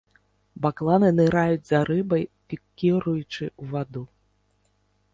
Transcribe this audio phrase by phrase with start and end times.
[0.63, 4.03] Бакланы ныраюць за рыбай, пікіруючы ў ваду.